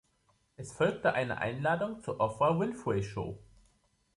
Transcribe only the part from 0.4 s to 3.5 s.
Es folgte eine Einladung zur "Oprah Winfrey Show".